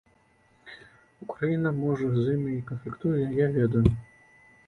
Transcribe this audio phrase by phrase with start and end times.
[1.25, 3.85] Украіна, можа, з імі і канфліктуе, я ведаю.